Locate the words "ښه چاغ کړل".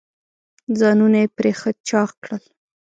1.59-2.43